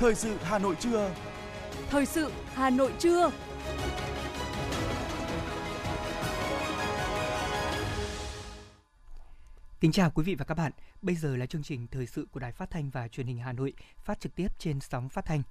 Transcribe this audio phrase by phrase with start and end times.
[0.00, 1.14] Thời sự Hà Nội trưa.
[1.90, 3.30] Thời sự Hà Nội trưa.
[9.80, 10.72] Kính chào quý vị và các bạn.
[11.02, 13.52] Bây giờ là chương trình thời sự của Đài Phát thanh và Truyền hình Hà
[13.52, 13.72] Nội,
[14.04, 15.42] phát trực tiếp trên sóng phát thanh.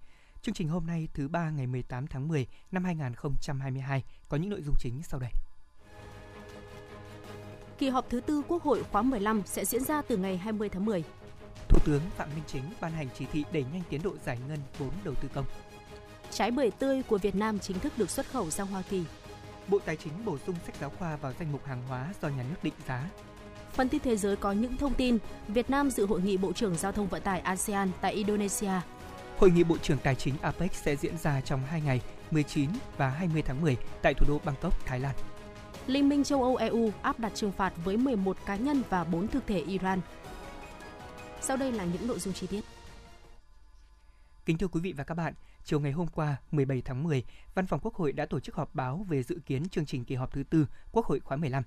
[0.41, 4.61] Chương trình hôm nay thứ ba ngày 18 tháng 10 năm 2022 có những nội
[4.61, 5.31] dung chính sau đây.
[7.77, 10.86] Kỳ họp thứ tư Quốc hội khóa 15 sẽ diễn ra từ ngày 20 tháng
[10.86, 11.03] 10.
[11.70, 14.59] Thủ tướng Phạm Minh Chính ban hành chỉ thị đẩy nhanh tiến độ giải ngân
[14.78, 15.46] vốn đầu tư công.
[16.32, 19.04] Trái bưởi tươi của Việt Nam chính thức được xuất khẩu sang Hoa Kỳ.
[19.68, 22.44] Bộ Tài chính bổ sung sách giáo khoa vào danh mục hàng hóa do nhà
[22.50, 23.09] nước định giá.
[23.73, 26.76] Phần tin thế giới có những thông tin Việt Nam dự hội nghị Bộ trưởng
[26.76, 28.72] Giao thông Vận tải ASEAN tại Indonesia.
[29.38, 33.09] Hội nghị Bộ trưởng Tài chính APEC sẽ diễn ra trong 2 ngày 19 và
[33.09, 35.16] 20 tháng 10 tại thủ đô Bangkok, Thái Lan.
[35.88, 39.28] Liên minh châu Âu EU áp đặt trừng phạt với 11 cá nhân và 4
[39.28, 40.02] thực thể Iran.
[41.41, 42.61] Sau đây là những nội dung chi tiết.
[44.45, 45.33] Kính thưa quý vị và các bạn,
[45.64, 47.23] chiều ngày hôm qua 17 tháng 10,
[47.55, 50.16] Văn phòng Quốc hội đã tổ chức họp báo về dự kiến chương trình kỳ
[50.16, 51.64] họp thứ tư Quốc hội khóa 15.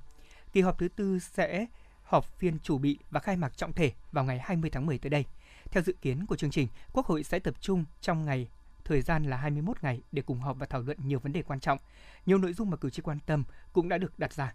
[0.53, 1.67] Kỳ họp thứ tư sẽ
[2.03, 5.11] họp phiên chủ bị và khai mạc trọng thể vào ngày 20 tháng 10 tới
[5.11, 5.25] đây.
[5.71, 8.49] Theo dự kiến của chương trình, Quốc hội sẽ tập trung trong ngày
[8.85, 11.61] thời gian là 21 ngày để cùng họp và thảo luận nhiều vấn đề quan
[11.61, 11.79] trọng.
[12.27, 14.55] Nhiều nội dung mà cử tri quan tâm cũng đã được đặt ra.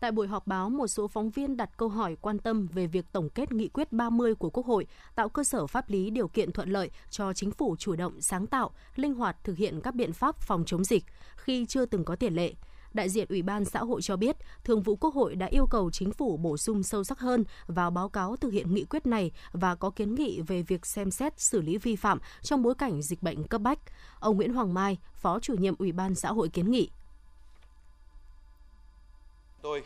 [0.00, 3.12] Tại buổi họp báo, một số phóng viên đặt câu hỏi quan tâm về việc
[3.12, 6.52] tổng kết nghị quyết 30 của Quốc hội, tạo cơ sở pháp lý điều kiện
[6.52, 10.12] thuận lợi cho chính phủ chủ động, sáng tạo, linh hoạt thực hiện các biện
[10.12, 11.04] pháp phòng chống dịch
[11.36, 12.54] khi chưa từng có tiền lệ.
[12.92, 15.90] Đại diện Ủy ban xã hội cho biết, Thường vụ Quốc hội đã yêu cầu
[15.90, 19.30] chính phủ bổ sung sâu sắc hơn vào báo cáo thực hiện nghị quyết này
[19.52, 23.02] và có kiến nghị về việc xem xét xử lý vi phạm trong bối cảnh
[23.02, 23.78] dịch bệnh cấp bách.
[24.20, 26.90] Ông Nguyễn Hoàng Mai, Phó chủ nhiệm Ủy ban xã hội kiến nghị
[29.62, 29.82] Tôi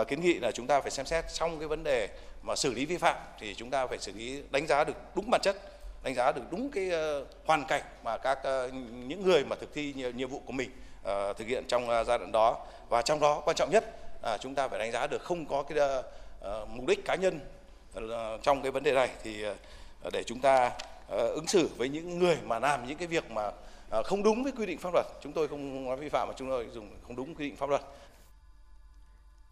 [0.00, 2.08] uh, kiến nghị là chúng ta phải xem xét trong cái vấn đề
[2.42, 5.30] mà xử lý vi phạm thì chúng ta phải xử lý đánh giá được đúng
[5.30, 5.56] bản chất,
[6.02, 9.74] đánh giá được đúng cái uh, hoàn cảnh mà các uh, những người mà thực
[9.74, 12.66] thi nhiệm, nhiệm vụ của mình uh, thực hiện trong uh, giai đoạn đó.
[12.88, 13.84] Và trong đó quan trọng nhất
[14.22, 17.40] là chúng ta phải đánh giá được không có cái uh, mục đích cá nhân
[17.98, 21.88] uh, trong cái vấn đề này thì uh, để chúng ta uh, ứng xử với
[21.88, 23.48] những người mà làm những cái việc mà
[23.98, 25.06] uh, không đúng với quy định pháp luật.
[25.22, 27.68] Chúng tôi không nói vi phạm mà chúng tôi dùng không đúng quy định pháp
[27.68, 27.82] luật.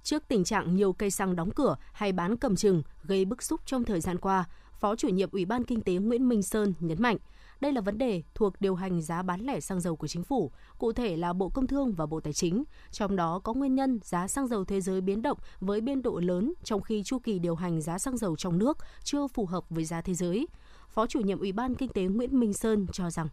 [0.02, 3.60] Trước tình trạng nhiều cây xăng đóng cửa hay bán cầm chừng gây bức xúc
[3.66, 4.44] trong thời gian qua,
[4.80, 7.16] Phó chủ nhiệm Ủy ban Kinh tế Nguyễn Minh Sơn nhấn mạnh,
[7.60, 10.50] đây là vấn đề thuộc điều hành giá bán lẻ xăng dầu của chính phủ,
[10.78, 12.64] cụ thể là Bộ Công Thương và Bộ Tài chính.
[12.90, 16.20] Trong đó có nguyên nhân giá xăng dầu thế giới biến động với biên độ
[16.20, 19.64] lớn trong khi chu kỳ điều hành giá xăng dầu trong nước chưa phù hợp
[19.70, 20.46] với giá thế giới.
[20.88, 23.28] Phó chủ nhiệm Ủy ban Kinh tế Nguyễn Minh Sơn cho rằng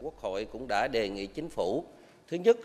[0.00, 1.84] Quốc hội cũng đã đề nghị chính phủ
[2.30, 2.56] Thứ nhất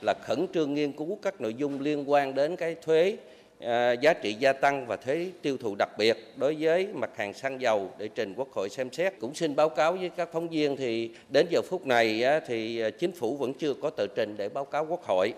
[0.00, 3.16] là khẩn trương nghiên cứu các nội dung liên quan đến cái thuế
[3.60, 7.32] à, giá trị gia tăng và thuế tiêu thụ đặc biệt đối với mặt hàng
[7.32, 9.12] xăng dầu để trình Quốc hội xem xét.
[9.20, 12.90] Cũng xin báo cáo với các phóng viên thì đến giờ phút này thì à,
[12.90, 15.32] chính phủ vẫn chưa có tờ trình để báo cáo Quốc hội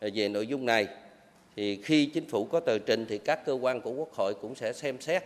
[0.00, 0.86] à, về nội dung này.
[1.56, 4.54] Thì khi chính phủ có tờ trình thì các cơ quan của Quốc hội cũng
[4.54, 5.22] sẽ xem xét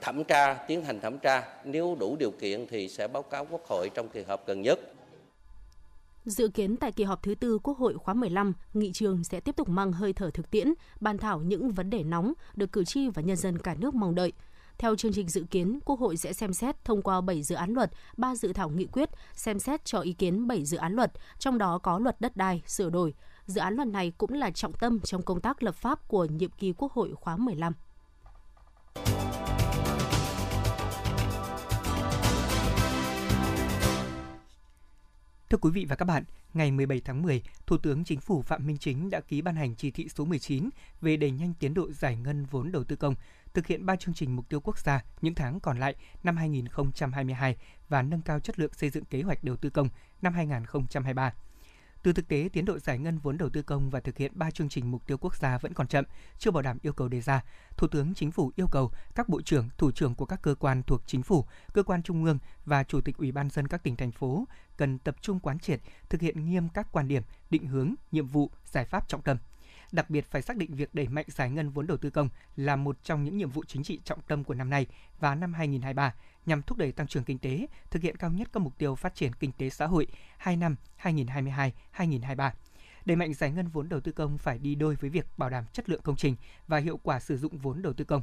[0.00, 3.66] thẩm tra, tiến hành thẩm tra nếu đủ điều kiện thì sẽ báo cáo Quốc
[3.66, 4.78] hội trong kỳ họp gần nhất.
[6.24, 9.56] Dự kiến tại kỳ họp thứ tư Quốc hội khóa 15, nghị trường sẽ tiếp
[9.56, 13.08] tục mang hơi thở thực tiễn, bàn thảo những vấn đề nóng được cử tri
[13.08, 14.32] và nhân dân cả nước mong đợi.
[14.78, 17.70] Theo chương trình dự kiến, Quốc hội sẽ xem xét thông qua 7 dự án
[17.70, 21.12] luật, 3 dự thảo nghị quyết, xem xét cho ý kiến 7 dự án luật,
[21.38, 23.14] trong đó có luật đất đai sửa đổi.
[23.46, 26.50] Dự án luật này cũng là trọng tâm trong công tác lập pháp của nhiệm
[26.50, 27.72] kỳ Quốc hội khóa 15.
[35.54, 38.66] Thưa quý vị và các bạn, ngày 17 tháng 10, Thủ tướng Chính phủ Phạm
[38.66, 40.68] Minh Chính đã ký ban hành chỉ thị số 19
[41.00, 43.14] về đẩy nhanh tiến độ giải ngân vốn đầu tư công,
[43.54, 45.94] thực hiện 3 chương trình mục tiêu quốc gia những tháng còn lại
[46.24, 47.56] năm 2022
[47.88, 49.88] và nâng cao chất lượng xây dựng kế hoạch đầu tư công
[50.22, 51.32] năm 2023.
[52.04, 54.50] Từ thực tế, tiến độ giải ngân vốn đầu tư công và thực hiện 3
[54.50, 56.04] chương trình mục tiêu quốc gia vẫn còn chậm,
[56.38, 57.44] chưa bảo đảm yêu cầu đề ra.
[57.76, 60.82] Thủ tướng Chính phủ yêu cầu các bộ trưởng, thủ trưởng của các cơ quan
[60.82, 63.96] thuộc chính phủ, cơ quan trung ương và chủ tịch Ủy ban dân các tỉnh
[63.96, 64.44] thành phố
[64.76, 68.50] cần tập trung quán triệt, thực hiện nghiêm các quan điểm, định hướng, nhiệm vụ,
[68.64, 69.36] giải pháp trọng tâm
[69.92, 72.76] đặc biệt phải xác định việc đẩy mạnh giải ngân vốn đầu tư công là
[72.76, 74.86] một trong những nhiệm vụ chính trị trọng tâm của năm nay
[75.20, 76.14] và năm 2023
[76.46, 79.14] nhằm thúc đẩy tăng trưởng kinh tế, thực hiện cao nhất các mục tiêu phát
[79.14, 80.06] triển kinh tế xã hội
[80.38, 82.50] 2 năm 2022-2023.
[83.04, 85.64] Đẩy mạnh giải ngân vốn đầu tư công phải đi đôi với việc bảo đảm
[85.72, 86.36] chất lượng công trình
[86.66, 88.22] và hiệu quả sử dụng vốn đầu tư công.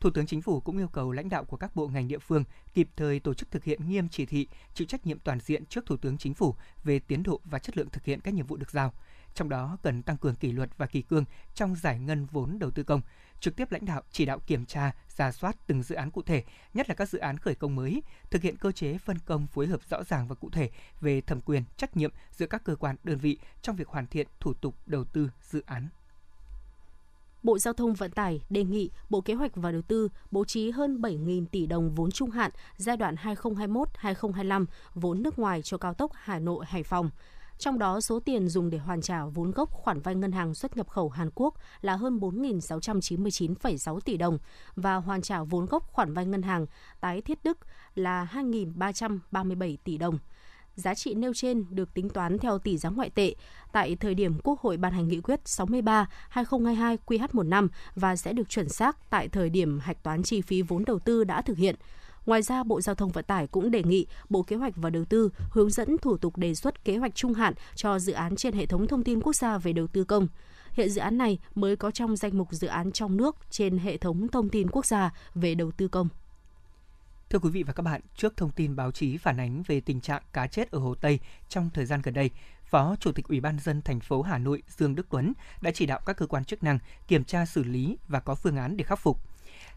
[0.00, 2.44] Thủ tướng Chính phủ cũng yêu cầu lãnh đạo của các bộ ngành địa phương
[2.74, 5.86] kịp thời tổ chức thực hiện nghiêm chỉ thị, chịu trách nhiệm toàn diện trước
[5.86, 6.54] Thủ tướng Chính phủ
[6.84, 8.92] về tiến độ và chất lượng thực hiện các nhiệm vụ được giao
[9.34, 11.24] trong đó cần tăng cường kỷ luật và kỳ cương
[11.54, 13.00] trong giải ngân vốn đầu tư công,
[13.40, 16.44] trực tiếp lãnh đạo chỉ đạo kiểm tra, ra soát từng dự án cụ thể,
[16.74, 19.66] nhất là các dự án khởi công mới, thực hiện cơ chế phân công phối
[19.66, 20.70] hợp rõ ràng và cụ thể
[21.00, 24.26] về thẩm quyền, trách nhiệm giữa các cơ quan đơn vị trong việc hoàn thiện
[24.40, 25.88] thủ tục đầu tư dự án.
[27.42, 30.70] Bộ Giao thông Vận tải đề nghị Bộ Kế hoạch và Đầu tư bố trí
[30.70, 35.94] hơn 7.000 tỷ đồng vốn trung hạn giai đoạn 2021-2025 vốn nước ngoài cho cao
[35.94, 37.10] tốc Hà Nội Hải Phòng.
[37.60, 40.76] Trong đó, số tiền dùng để hoàn trả vốn gốc khoản vay ngân hàng xuất
[40.76, 44.38] nhập khẩu Hàn Quốc là hơn 4.699,6 tỷ đồng
[44.76, 46.66] và hoàn trả vốn gốc khoản vay ngân hàng
[47.00, 47.58] tái thiết Đức
[47.94, 50.18] là 2.337 tỷ đồng.
[50.74, 53.34] Giá trị nêu trên được tính toán theo tỷ giá ngoại tệ
[53.72, 58.68] tại thời điểm Quốc hội ban hành nghị quyết 63-2022 QH15 và sẽ được chuẩn
[58.68, 61.76] xác tại thời điểm hạch toán chi phí vốn đầu tư đã thực hiện.
[62.26, 65.04] Ngoài ra, Bộ Giao thông Vận tải cũng đề nghị Bộ Kế hoạch và Đầu
[65.04, 68.54] tư hướng dẫn thủ tục đề xuất kế hoạch trung hạn cho dự án trên
[68.54, 70.28] hệ thống thông tin quốc gia về đầu tư công.
[70.72, 73.96] Hiện dự án này mới có trong danh mục dự án trong nước trên hệ
[73.96, 76.08] thống thông tin quốc gia về đầu tư công.
[77.30, 80.00] Thưa quý vị và các bạn, trước thông tin báo chí phản ánh về tình
[80.00, 81.18] trạng cá chết ở Hồ Tây
[81.48, 82.30] trong thời gian gần đây,
[82.64, 85.86] Phó Chủ tịch Ủy ban dân thành phố Hà Nội Dương Đức Tuấn đã chỉ
[85.86, 86.78] đạo các cơ quan chức năng
[87.08, 89.29] kiểm tra xử lý và có phương án để khắc phục.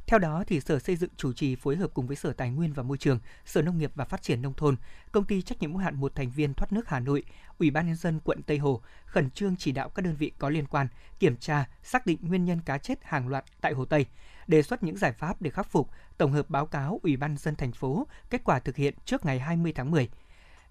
[0.07, 2.73] Theo đó, thì Sở Xây dựng chủ trì phối hợp cùng với Sở Tài nguyên
[2.73, 4.75] và Môi trường, Sở Nông nghiệp và Phát triển Nông thôn,
[5.11, 7.23] Công ty trách nhiệm hữu hạn một thành viên thoát nước Hà Nội,
[7.59, 10.49] Ủy ban Nhân dân quận Tây Hồ khẩn trương chỉ đạo các đơn vị có
[10.49, 10.87] liên quan
[11.19, 14.05] kiểm tra, xác định nguyên nhân cá chết hàng loạt tại Hồ Tây,
[14.47, 17.55] đề xuất những giải pháp để khắc phục, tổng hợp báo cáo Ủy ban dân
[17.55, 20.09] thành phố kết quả thực hiện trước ngày 20 tháng 10.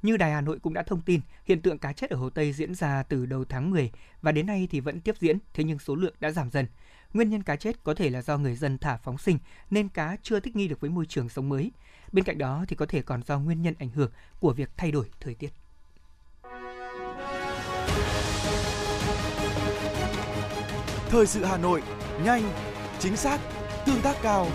[0.03, 2.53] Như Đài Hà Nội cũng đã thông tin, hiện tượng cá chết ở Hồ Tây
[2.53, 3.91] diễn ra từ đầu tháng 10
[4.23, 6.67] và đến nay thì vẫn tiếp diễn, thế nhưng số lượng đã giảm dần.
[7.13, 9.39] Nguyên nhân cá chết có thể là do người dân thả phóng sinh
[9.71, 11.71] nên cá chưa thích nghi được với môi trường sống mới.
[12.13, 14.11] Bên cạnh đó thì có thể còn do nguyên nhân ảnh hưởng
[14.41, 15.53] của việc thay đổi thời tiết.
[21.09, 21.83] Thời sự Hà Nội,
[22.25, 22.43] nhanh,
[22.99, 23.41] chính xác,
[23.87, 24.49] tương tác cao.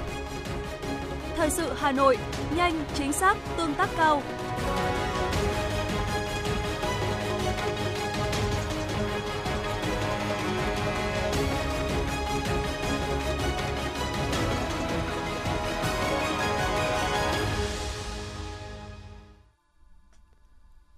[1.36, 2.18] Thời sự Hà Nội,
[2.56, 4.24] nhanh, chính xác, tương tác cao.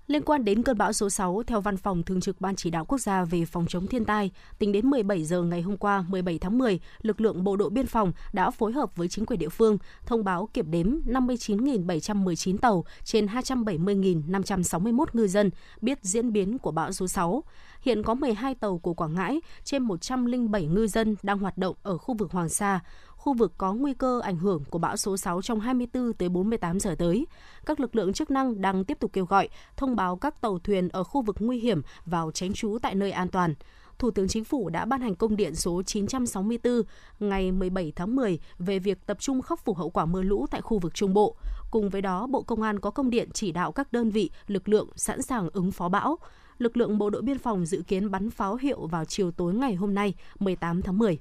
[0.09, 2.85] Liên quan đến cơn bão số 6, theo Văn phòng Thường trực Ban Chỉ đạo
[2.85, 6.39] Quốc gia về phòng chống thiên tai, tính đến 17 giờ ngày hôm qua 17
[6.39, 9.49] tháng 10, lực lượng Bộ đội Biên phòng đã phối hợp với chính quyền địa
[9.49, 15.51] phương thông báo kiểm đếm 59.719 tàu trên 270.561 ngư dân
[15.81, 17.43] biết diễn biến của bão số 6.
[17.81, 21.97] Hiện có 12 tàu của Quảng Ngãi trên 107 ngư dân đang hoạt động ở
[21.97, 22.79] khu vực Hoàng Sa,
[23.19, 26.79] khu vực có nguy cơ ảnh hưởng của bão số 6 trong 24 tới 48
[26.79, 27.27] giờ tới.
[27.65, 30.89] Các lực lượng chức năng đang tiếp tục kêu gọi, thông báo các tàu thuyền
[30.89, 33.53] ở khu vực nguy hiểm vào tránh trú tại nơi an toàn.
[33.99, 36.81] Thủ tướng Chính phủ đã ban hành công điện số 964
[37.19, 40.61] ngày 17 tháng 10 về việc tập trung khắc phục hậu quả mưa lũ tại
[40.61, 41.35] khu vực Trung Bộ.
[41.71, 44.69] Cùng với đó, Bộ Công an có công điện chỉ đạo các đơn vị, lực
[44.69, 46.17] lượng sẵn sàng ứng phó bão.
[46.57, 49.75] Lực lượng Bộ đội Biên phòng dự kiến bắn pháo hiệu vào chiều tối ngày
[49.75, 51.19] hôm nay, 18 tháng 10.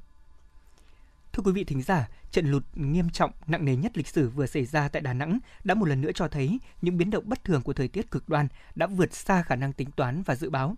[1.38, 4.46] Thưa quý vị thính giả, trận lụt nghiêm trọng nặng nề nhất lịch sử vừa
[4.46, 7.44] xảy ra tại Đà Nẵng đã một lần nữa cho thấy những biến động bất
[7.44, 10.50] thường của thời tiết cực đoan đã vượt xa khả năng tính toán và dự
[10.50, 10.76] báo.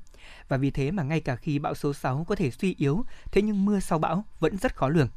[0.49, 3.43] Và vì thế mà ngay cả khi bão số 6 có thể suy yếu, thế
[3.43, 5.09] nhưng mưa sau bão vẫn rất khó lường.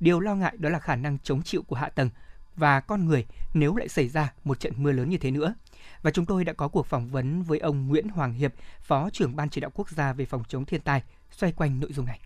[0.00, 2.10] Điều lo ngại đó là khả năng chống chịu của hạ tầng
[2.56, 5.54] và con người nếu lại xảy ra một trận mưa lớn như thế nữa.
[6.02, 9.36] Và chúng tôi đã có cuộc phỏng vấn với ông Nguyễn Hoàng Hiệp, Phó trưởng
[9.36, 12.20] Ban chỉ đạo quốc gia về phòng chống thiên tai, xoay quanh nội dung này.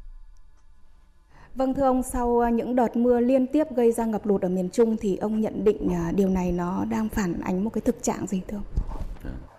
[1.57, 4.49] Vâng thưa ông, sau à, những đợt mưa liên tiếp gây ra ngập lụt ở
[4.49, 7.81] miền Trung thì ông nhận định à, điều này nó đang phản ánh một cái
[7.81, 8.65] thực trạng gì thưa ông?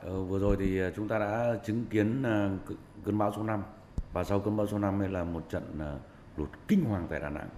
[0.04, 2.24] Ừ, vừa rồi thì à, chúng ta đã chứng kiến
[3.06, 3.63] cơn bão số 5
[4.13, 5.63] và sau cơn bão số 5 là một trận
[6.38, 7.50] lụt kinh hoàng tại Đà Nẵng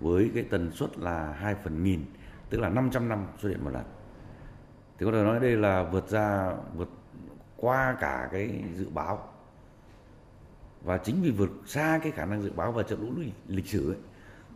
[0.00, 2.04] với cái tần suất là 2 phần nghìn
[2.50, 3.84] tức là 500 năm xuất hiện một lần.
[4.98, 6.88] Thì có thể nói đây là vượt ra vượt
[7.56, 9.28] qua cả cái dự báo
[10.82, 13.90] và chính vì vượt xa cái khả năng dự báo và trận lũ lịch sử
[13.90, 13.98] ấy,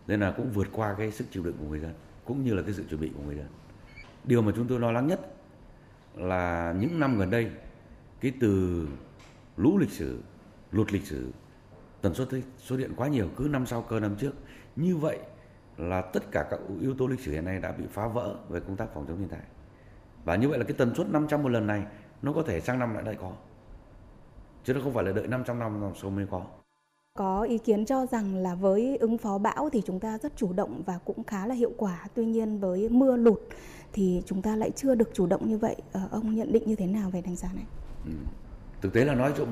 [0.07, 2.62] nên là cũng vượt qua cái sức chịu đựng của người dân cũng như là
[2.62, 3.47] cái sự chuẩn bị của người dân.
[4.25, 5.21] Điều mà chúng tôi lo lắng nhất
[6.14, 7.50] là những năm gần đây
[8.21, 8.87] cái từ
[9.57, 10.23] lũ lịch sử
[10.73, 11.33] lụt lịch sử
[12.00, 12.28] tần suất
[12.59, 14.35] xuất hiện quá nhiều cứ năm sau cơ năm trước.
[14.76, 15.19] Như vậy
[15.78, 18.61] là tất cả các yếu tố lịch sử hiện nay đã bị phá vỡ về
[18.61, 19.40] công tác phòng chống thiên tai.
[20.25, 21.85] Và như vậy là cái tần suất 500 một lần này
[22.23, 23.33] nó có thể sang năm lại lại có
[24.64, 26.47] chứ nó không phải là đợi 500 năm sau mới có.
[27.18, 30.52] Có ý kiến cho rằng là với ứng phó bão thì chúng ta rất chủ
[30.52, 32.06] động và cũng khá là hiệu quả.
[32.14, 33.40] Tuy nhiên với mưa lụt
[33.92, 35.76] thì chúng ta lại chưa được chủ động như vậy.
[35.92, 37.64] Ờ, ông nhận định như thế nào về đánh giá này?
[38.04, 38.11] Ừ.
[38.80, 39.47] thực tế là nói cho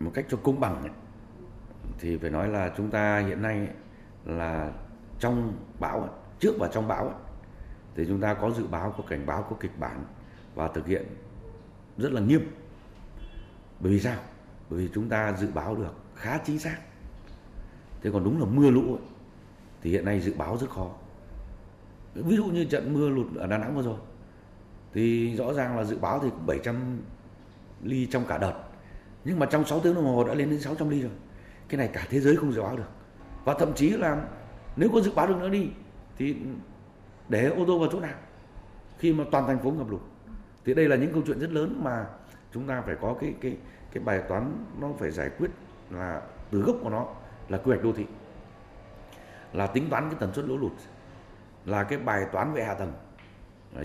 [0.00, 0.90] một cách cho công bằng ấy,
[1.98, 3.68] thì phải nói là chúng ta hiện nay ấy,
[4.24, 4.72] là
[5.18, 7.16] trong bão ấy, trước và trong bão ấy,
[7.94, 10.04] thì chúng ta có dự báo có cảnh báo có kịch bản
[10.54, 11.06] và thực hiện
[11.96, 12.50] rất là nghiêm
[13.80, 14.16] bởi vì sao?
[14.70, 16.78] Bởi vì chúng ta dự báo được khá chính xác.
[18.02, 19.02] Thế còn đúng là mưa lũ ấy,
[19.82, 20.90] thì hiện nay dự báo rất khó.
[22.14, 23.98] Ví dụ như trận mưa lụt ở Đà Nẵng vừa rồi
[24.92, 26.98] thì rõ ràng là dự báo thì 700
[27.82, 28.54] ly trong cả đợt.
[29.24, 31.10] Nhưng mà trong 6 tiếng đồng hồ đã lên đến 600 ly rồi.
[31.68, 32.90] Cái này cả thế giới không dự báo được.
[33.44, 34.24] Và thậm chí là
[34.76, 35.68] nếu có dự báo được nữa đi
[36.18, 36.36] thì
[37.28, 38.14] để ô tô vào chỗ nào?
[38.98, 40.00] Khi mà toàn thành phố ngập lụt.
[40.64, 42.06] Thì đây là những câu chuyện rất lớn mà
[42.52, 43.56] chúng ta phải có cái cái
[43.92, 45.50] cái bài toán nó phải giải quyết
[45.90, 47.06] là từ gốc của nó
[47.48, 48.06] là quy hoạch đô thị
[49.52, 50.72] là tính toán cái tần suất lũ lụt
[51.64, 52.92] là cái bài toán về hạ tầng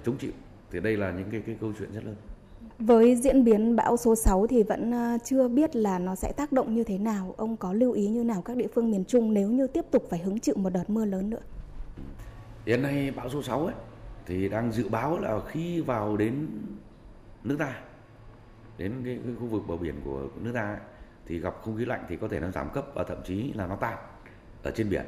[0.06, 0.32] chống chịu
[0.72, 2.16] thì đây là những cái cái câu chuyện rất lớn
[2.80, 6.52] với diễn biến bão số 6 thì vẫn ờ, chưa biết là nó sẽ tác
[6.52, 7.34] động như thế nào.
[7.38, 10.08] Ông có lưu ý như nào các địa phương miền Trung nếu như tiếp tục
[10.10, 11.40] phải hứng chịu một đợt mưa lớn nữa?
[12.66, 13.76] Hiện nay bão số 6 ấy
[14.26, 16.48] thì đang dự báo là khi vào đến
[17.44, 17.82] nước ta
[18.78, 20.80] đến cái, cái khu vực bờ biển của nước ta ấy,
[21.26, 23.68] thì gặp không khí lạnh thì có thể nó giảm cấp và thậm chí là
[23.68, 23.98] nó tan
[24.64, 25.06] ở trên biển.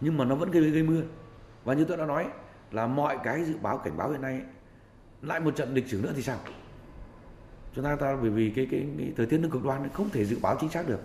[0.00, 1.02] Nhưng mà nó vẫn gây gây mưa.
[1.64, 2.26] Và như tôi đã nói
[2.72, 4.42] là mọi cái dự báo cảnh báo hiện nay ấy,
[5.22, 6.38] lại một trận lịch sử nữa thì sao?
[7.74, 10.24] Chúng ta ta bởi vì cái cái, cái thời tiết nước cực đoan không thể
[10.24, 11.00] dự báo chính xác được.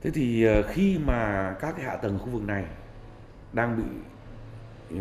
[0.00, 2.64] Thế thì ờ, khi mà các cái hạ tầng khu vực này
[3.52, 3.84] đang bị
[4.90, 4.96] ừ,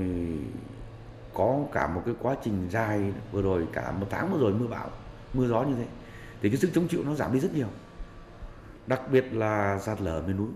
[1.33, 4.67] có cả một cái quá trình dài vừa rồi cả một tháng vừa rồi mưa
[4.67, 4.89] bão
[5.33, 5.85] mưa gió như thế
[6.41, 7.67] thì cái sức chống chịu nó giảm đi rất nhiều
[8.88, 10.50] đặc biệt là sạt lở miền núi.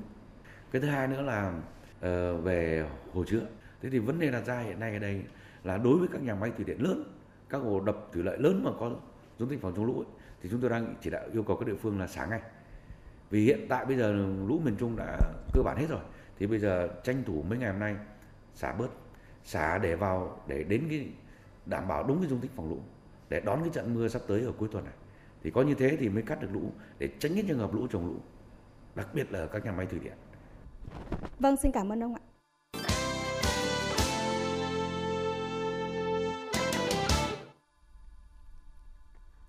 [0.71, 1.53] Cái thứ hai nữa là
[1.97, 3.41] uh, về hồ chứa.
[3.81, 5.23] Thế thì vấn đề đặt ra hiện nay ở đây
[5.63, 7.03] là đối với các nhà máy thủy điện lớn
[7.49, 8.91] các hồ đập thủy lợi lớn mà có
[9.39, 10.05] dung tích phòng chống lũ ấy,
[10.41, 12.41] thì chúng tôi đang chỉ đạo yêu cầu các địa phương là xả ngay.
[13.29, 14.13] Vì hiện tại bây giờ
[14.47, 15.19] lũ miền Trung đã
[15.53, 16.01] cơ bản hết rồi
[16.39, 17.95] thì bây giờ tranh thủ mấy ngày hôm nay
[18.53, 18.87] xả bớt
[19.43, 21.07] xả để vào để đến cái
[21.65, 22.79] đảm bảo đúng cái dung tích phòng lũ
[23.29, 24.93] để đón cái trận mưa sắp tới ở cuối tuần này
[25.43, 27.87] thì có như thế thì mới cắt được lũ để tránh cái trường hợp lũ
[27.87, 28.15] trồng lũ
[28.95, 30.13] đặc biệt là ở các nhà máy thủy điện
[31.39, 32.21] Vâng, xin cảm ơn ông ạ.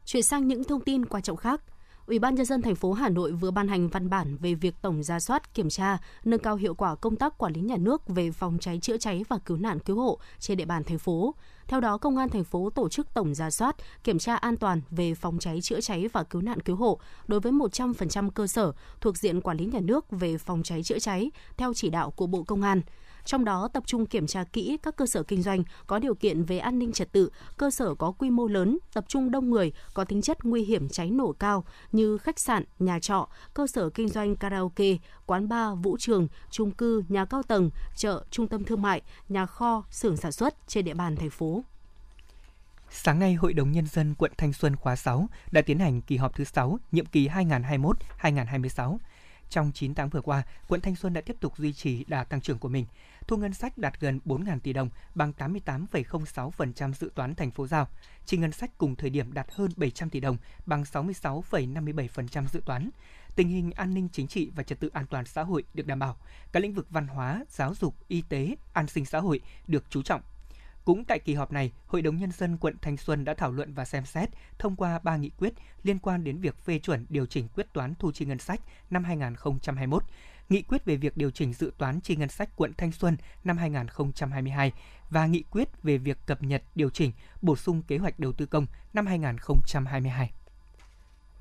[0.04, 1.60] Chuyển sang những thông tin quan trọng khác.
[2.06, 4.74] Ủy ban nhân dân thành phố Hà Nội vừa ban hành văn bản về việc
[4.82, 8.08] tổng ra soát, kiểm tra, nâng cao hiệu quả công tác quản lý nhà nước
[8.08, 11.34] về phòng cháy chữa cháy và cứu nạn cứu hộ trên địa bàn thành phố.
[11.68, 14.80] Theo đó, công an thành phố tổ chức tổng ra soát, kiểm tra an toàn
[14.90, 18.72] về phòng cháy chữa cháy và cứu nạn cứu hộ đối với 100% cơ sở
[19.00, 22.26] thuộc diện quản lý nhà nước về phòng cháy chữa cháy theo chỉ đạo của
[22.26, 22.80] Bộ Công an
[23.26, 26.44] trong đó tập trung kiểm tra kỹ các cơ sở kinh doanh có điều kiện
[26.44, 29.72] về an ninh trật tự, cơ sở có quy mô lớn, tập trung đông người,
[29.94, 33.90] có tính chất nguy hiểm cháy nổ cao như khách sạn, nhà trọ, cơ sở
[33.90, 38.64] kinh doanh karaoke, quán bar, vũ trường, chung cư, nhà cao tầng, chợ, trung tâm
[38.64, 41.62] thương mại, nhà kho, xưởng sản xuất trên địa bàn thành phố.
[42.90, 46.16] Sáng nay, Hội đồng Nhân dân quận Thanh Xuân khóa 6 đã tiến hành kỳ
[46.16, 48.98] họp thứ 6, nhiệm kỳ 2021-2026.
[49.50, 52.40] Trong 9 tháng vừa qua, quận Thanh Xuân đã tiếp tục duy trì đà tăng
[52.40, 52.86] trưởng của mình.
[53.28, 57.88] Thu ngân sách đạt gần 4.000 tỷ đồng, bằng 88,06% dự toán thành phố giao.
[58.26, 60.36] Chi ngân sách cùng thời điểm đạt hơn 700 tỷ đồng,
[60.66, 62.90] bằng 66,57% dự toán.
[63.36, 65.98] Tình hình an ninh chính trị và trật tự an toàn xã hội được đảm
[65.98, 66.16] bảo.
[66.52, 70.02] Các lĩnh vực văn hóa, giáo dục, y tế, an sinh xã hội được chú
[70.02, 70.20] trọng.
[70.86, 73.74] Cũng tại kỳ họp này, Hội đồng Nhân dân quận Thanh Xuân đã thảo luận
[73.74, 74.28] và xem xét
[74.58, 77.94] thông qua 3 nghị quyết liên quan đến việc phê chuẩn điều chỉnh quyết toán
[77.98, 80.02] thu chi ngân sách năm 2021,
[80.48, 83.56] nghị quyết về việc điều chỉnh dự toán chi ngân sách quận Thanh Xuân năm
[83.56, 84.72] 2022
[85.10, 87.12] và nghị quyết về việc cập nhật điều chỉnh
[87.42, 90.30] bổ sung kế hoạch đầu tư công năm 2022.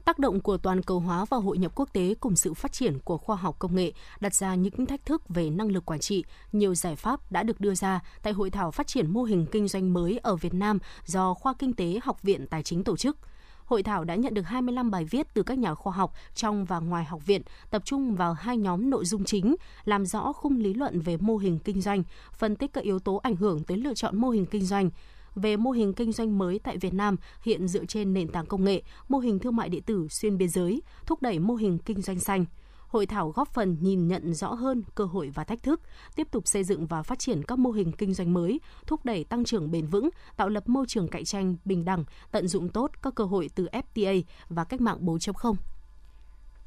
[0.06, 3.00] Tác động của toàn cầu hóa và hội nhập quốc tế cùng sự phát triển
[3.00, 6.24] của khoa học công nghệ đặt ra những thách thức về năng lực quản trị.
[6.52, 9.68] Nhiều giải pháp đã được đưa ra tại hội thảo phát triển mô hình kinh
[9.68, 13.18] doanh mới ở Việt Nam do Khoa Kinh tế Học viện Tài chính tổ chức.
[13.66, 16.80] Hội thảo đã nhận được 25 bài viết từ các nhà khoa học trong và
[16.80, 20.74] ngoài học viện, tập trung vào hai nhóm nội dung chính, làm rõ khung lý
[20.74, 23.94] luận về mô hình kinh doanh, phân tích các yếu tố ảnh hưởng tới lựa
[23.94, 24.90] chọn mô hình kinh doanh,
[25.36, 28.64] về mô hình kinh doanh mới tại Việt Nam hiện dựa trên nền tảng công
[28.64, 32.02] nghệ, mô hình thương mại điện tử xuyên biên giới, thúc đẩy mô hình kinh
[32.02, 32.46] doanh xanh.
[32.88, 35.82] Hội thảo góp phần nhìn nhận rõ hơn cơ hội và thách thức,
[36.16, 39.24] tiếp tục xây dựng và phát triển các mô hình kinh doanh mới, thúc đẩy
[39.24, 42.92] tăng trưởng bền vững, tạo lập môi trường cạnh tranh bình đẳng, tận dụng tốt
[43.02, 45.56] các cơ hội từ FTA và cách mạng 4.0.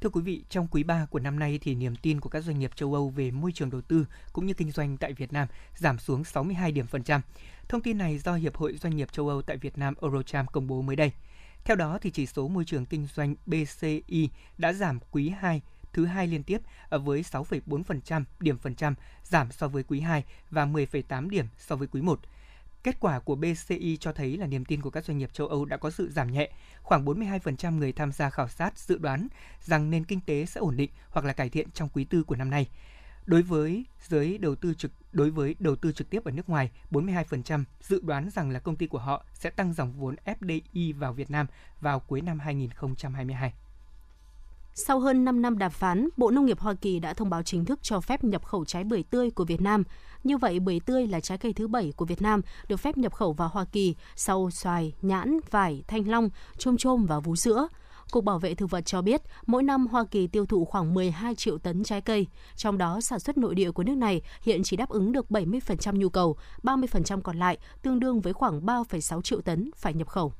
[0.01, 2.59] Thưa quý vị, trong quý 3 của năm nay thì niềm tin của các doanh
[2.59, 5.47] nghiệp châu Âu về môi trường đầu tư cũng như kinh doanh tại Việt Nam
[5.75, 7.21] giảm xuống 62 điểm phần trăm.
[7.69, 10.67] Thông tin này do Hiệp hội Doanh nghiệp châu Âu tại Việt Nam Eurocharm công
[10.67, 11.11] bố mới đây.
[11.63, 15.61] Theo đó, thì chỉ số môi trường kinh doanh BCI đã giảm quý 2
[15.93, 20.65] thứ hai liên tiếp với 6,4% điểm phần trăm, giảm so với quý 2 và
[20.65, 22.19] 10,8 điểm so với quý 1.
[22.83, 25.65] Kết quả của BCI cho thấy là niềm tin của các doanh nghiệp châu Âu
[25.65, 26.49] đã có sự giảm nhẹ.
[26.81, 29.27] Khoảng 42% người tham gia khảo sát dự đoán
[29.61, 32.35] rằng nền kinh tế sẽ ổn định hoặc là cải thiện trong quý tư của
[32.35, 32.67] năm nay.
[33.25, 36.71] Đối với giới đầu tư trực đối với đầu tư trực tiếp ở nước ngoài,
[36.91, 41.13] 42% dự đoán rằng là công ty của họ sẽ tăng dòng vốn FDI vào
[41.13, 41.47] Việt Nam
[41.81, 43.53] vào cuối năm 2022.
[44.85, 47.65] Sau hơn 5 năm đàm phán, Bộ Nông nghiệp Hoa Kỳ đã thông báo chính
[47.65, 49.83] thức cho phép nhập khẩu trái bưởi tươi của Việt Nam.
[50.23, 53.13] Như vậy, bưởi tươi là trái cây thứ bảy của Việt Nam được phép nhập
[53.13, 57.67] khẩu vào Hoa Kỳ sau xoài, nhãn, vải, thanh long, chôm chôm và vú sữa.
[58.11, 61.35] Cục Bảo vệ Thực vật cho biết, mỗi năm Hoa Kỳ tiêu thụ khoảng 12
[61.35, 64.77] triệu tấn trái cây, trong đó sản xuất nội địa của nước này hiện chỉ
[64.77, 69.41] đáp ứng được 70% nhu cầu, 30% còn lại tương đương với khoảng 3,6 triệu
[69.41, 70.33] tấn phải nhập khẩu.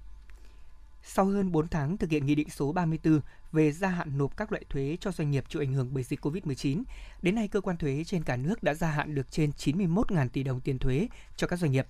[1.04, 4.52] Sau hơn 4 tháng thực hiện Nghị định số 34 về gia hạn nộp các
[4.52, 6.84] loại thuế cho doanh nghiệp chịu ảnh hưởng bởi dịch COVID-19,
[7.22, 10.44] đến nay cơ quan thuế trên cả nước đã gia hạn được trên 91.000 tỷ
[10.44, 11.88] đồng tiền thuế cho các doanh nghiệp.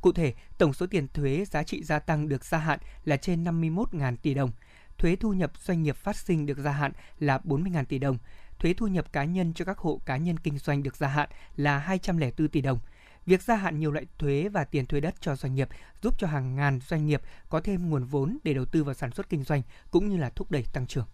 [0.00, 3.44] Cụ thể, tổng số tiền thuế giá trị gia tăng được gia hạn là trên
[3.44, 4.50] 51.000 tỷ đồng.
[4.98, 8.18] Thuế thu nhập doanh nghiệp phát sinh được gia hạn là 40.000 tỷ đồng.
[8.58, 11.28] Thuế thu nhập cá nhân cho các hộ cá nhân kinh doanh được gia hạn
[11.56, 12.78] là 204 tỷ đồng–
[13.30, 15.68] Việc gia hạn nhiều loại thuế và tiền thuê đất cho doanh nghiệp
[16.02, 19.10] giúp cho hàng ngàn doanh nghiệp có thêm nguồn vốn để đầu tư vào sản
[19.10, 21.06] xuất kinh doanh cũng như là thúc đẩy tăng trưởng.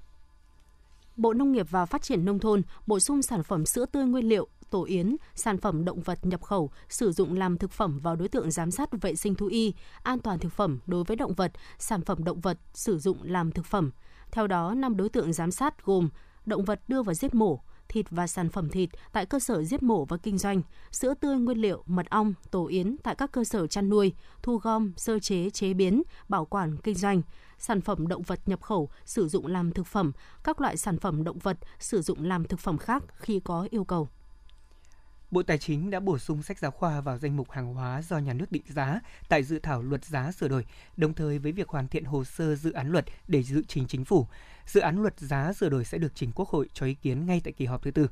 [1.16, 4.28] Bộ Nông nghiệp và Phát triển Nông thôn bổ sung sản phẩm sữa tươi nguyên
[4.28, 8.16] liệu, tổ yến, sản phẩm động vật nhập khẩu sử dụng làm thực phẩm vào
[8.16, 11.34] đối tượng giám sát vệ sinh thú y, an toàn thực phẩm đối với động
[11.34, 13.90] vật, sản phẩm động vật sử dụng làm thực phẩm.
[14.32, 16.08] Theo đó, năm đối tượng giám sát gồm
[16.46, 19.82] động vật đưa vào giết mổ, thịt và sản phẩm thịt tại cơ sở giết
[19.82, 20.62] mổ và kinh doanh,
[20.92, 24.12] sữa tươi nguyên liệu, mật ong, tổ yến tại các cơ sở chăn nuôi,
[24.42, 27.22] thu gom, sơ chế, chế biến, bảo quản, kinh doanh,
[27.58, 30.12] sản phẩm động vật nhập khẩu sử dụng làm thực phẩm,
[30.44, 33.84] các loại sản phẩm động vật sử dụng làm thực phẩm khác khi có yêu
[33.84, 34.08] cầu.
[35.30, 38.18] Bộ Tài chính đã bổ sung sách giáo khoa vào danh mục hàng hóa do
[38.18, 40.64] nhà nước định giá tại dự thảo luật giá sửa đổi,
[40.96, 44.04] đồng thời với việc hoàn thiện hồ sơ dự án luật để dự trình chính
[44.04, 44.26] phủ.
[44.66, 47.40] Dự án luật giá sửa đổi sẽ được trình Quốc hội cho ý kiến ngay
[47.44, 48.08] tại kỳ họp thứ tư.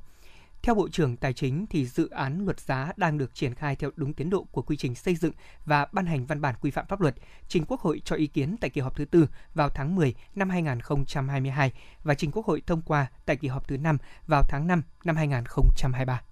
[0.63, 3.91] Theo Bộ trưởng Tài chính thì dự án luật giá đang được triển khai theo
[3.97, 5.33] đúng tiến độ của quy trình xây dựng
[5.65, 7.15] và ban hành văn bản quy phạm pháp luật,
[7.49, 10.51] trình Quốc hội cho ý kiến tại kỳ họp thứ tư vào tháng 10 năm
[10.51, 14.83] 2022 và trình Quốc hội thông qua tại kỳ họp thứ năm vào tháng 5
[15.05, 16.23] năm 2023.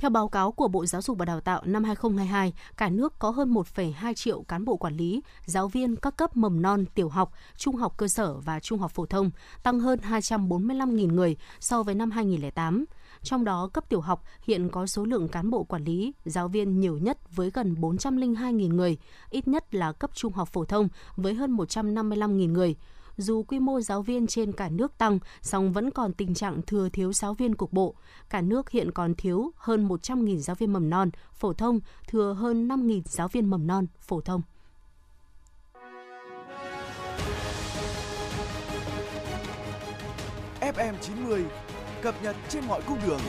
[0.00, 3.30] Theo báo cáo của Bộ Giáo dục và Đào tạo năm 2022, cả nước có
[3.30, 7.32] hơn 1,2 triệu cán bộ quản lý, giáo viên các cấp mầm non, tiểu học,
[7.56, 9.30] trung học cơ sở và trung học phổ thông,
[9.62, 12.84] tăng hơn 245.000 người so với năm 2008.
[13.22, 16.80] Trong đó, cấp tiểu học hiện có số lượng cán bộ quản lý, giáo viên
[16.80, 18.98] nhiều nhất với gần 402.000 người,
[19.30, 22.76] ít nhất là cấp trung học phổ thông với hơn 155.000 người
[23.20, 26.88] dù quy mô giáo viên trên cả nước tăng, song vẫn còn tình trạng thừa
[26.88, 27.94] thiếu giáo viên cục bộ.
[28.30, 32.68] Cả nước hiện còn thiếu hơn 100.000 giáo viên mầm non, phổ thông, thừa hơn
[32.68, 34.42] 5.000 giáo viên mầm non, phổ thông.
[40.60, 41.44] FM 90
[42.02, 43.20] cập nhật trên mọi cung đường.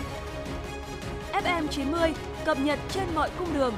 [1.34, 2.14] FM 90
[2.46, 3.74] cập nhật trên mọi cung đường.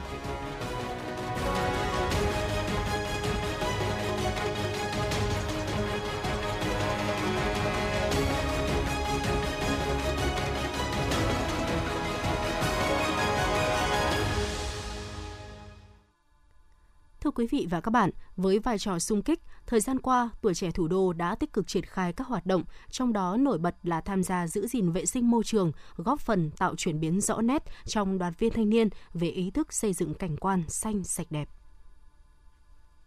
[17.24, 20.54] Thưa quý vị và các bạn, với vai trò sung kích, thời gian qua, tuổi
[20.54, 23.76] trẻ thủ đô đã tích cực triển khai các hoạt động, trong đó nổi bật
[23.84, 27.42] là tham gia giữ gìn vệ sinh môi trường, góp phần tạo chuyển biến rõ
[27.42, 31.28] nét trong đoàn viên thanh niên về ý thức xây dựng cảnh quan xanh sạch
[31.30, 31.50] đẹp.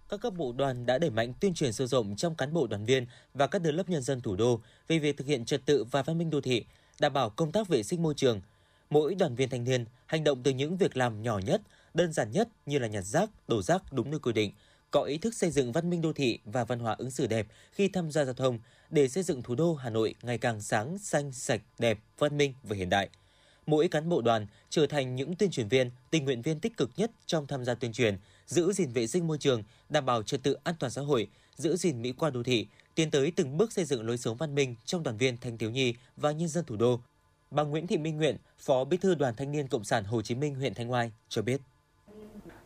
[0.09, 2.85] Các cấp bộ đoàn đã đẩy mạnh tuyên truyền sâu rộng trong cán bộ đoàn
[2.85, 5.85] viên và các tầng lớp nhân dân thủ đô về việc thực hiện trật tự
[5.85, 6.64] và văn minh đô thị,
[7.00, 8.40] đảm bảo công tác vệ sinh môi trường.
[8.90, 11.62] Mỗi đoàn viên thanh niên hành động từ những việc làm nhỏ nhất–
[11.97, 14.53] đơn giản nhất như là nhặt rác, đổ rác đúng nơi quy định,
[14.91, 17.47] có ý thức xây dựng văn minh đô thị và văn hóa ứng xử đẹp
[17.73, 18.59] khi tham gia giao thông
[18.91, 22.55] để xây dựng thủ đô Hà Nội ngày càng sáng, xanh, sạch, đẹp, văn minh
[22.63, 23.09] và hiện đại.
[23.67, 26.91] Mỗi cán bộ đoàn trở thành những tuyên truyền viên, tình nguyện viên tích cực
[26.97, 30.43] nhất trong tham gia tuyên truyền, giữ gìn vệ sinh môi trường, đảm bảo trật
[30.43, 33.73] tự an toàn xã hội, giữ gìn mỹ quan đô thị, tiến tới từng bước
[33.73, 36.65] xây dựng lối sống văn minh trong đoàn viên thanh thiếu nhi và nhân dân
[36.65, 37.01] thủ đô.
[37.51, 40.35] Bà Nguyễn Thị Minh Nguyện, Phó Bí thư Đoàn Thanh niên Cộng sản Hồ Chí
[40.35, 41.61] Minh huyện Thanh Oai cho biết.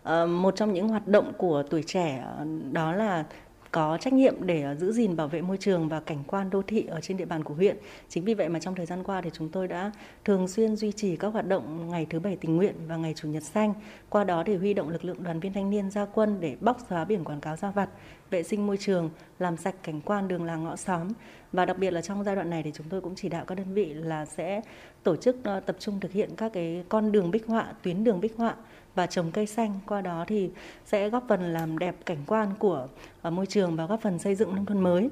[0.03, 3.25] Ờ, một trong những hoạt động của tuổi trẻ ờ, đó là
[3.71, 6.63] có trách nhiệm để ờ, giữ gìn bảo vệ môi trường và cảnh quan đô
[6.63, 7.77] thị ở trên địa bàn của huyện.
[8.09, 9.93] Chính vì vậy mà trong thời gian qua thì chúng tôi đã
[10.25, 13.29] thường xuyên duy trì các hoạt động ngày thứ bảy tình nguyện và ngày chủ
[13.29, 13.75] nhật xanh.
[14.09, 16.79] Qua đó để huy động lực lượng đoàn viên thanh niên ra quân để bóc
[16.89, 17.89] xóa biển quảng cáo ra vặt
[18.31, 21.09] vệ sinh môi trường, làm sạch cảnh quan đường làng ngõ xóm
[21.53, 23.55] và đặc biệt là trong giai đoạn này thì chúng tôi cũng chỉ đạo các
[23.55, 24.61] đơn vị là sẽ
[25.03, 28.21] tổ chức ờ, tập trung thực hiện các cái con đường bích họa, tuyến đường
[28.21, 28.55] bích họa
[28.95, 30.51] và trồng cây xanh qua đó thì
[30.87, 32.89] sẽ góp phần làm đẹp cảnh quan của
[33.23, 35.11] ờ, môi trường và góp phần xây dựng nông thôn mới.